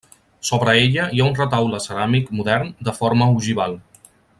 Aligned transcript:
Sobre 0.47 0.73
ella 0.85 1.05
hi 1.17 1.21
ha 1.21 1.27
un 1.33 1.37
retaule 1.41 1.83
ceràmic 1.85 2.35
modern 2.41 2.75
de 2.89 2.99
forma 3.03 3.33
ogival. 3.39 3.81